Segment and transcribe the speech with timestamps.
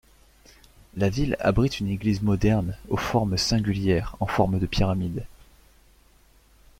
[0.97, 5.27] La ville abrite une église moderne aux formes singulières en forme de pyramide.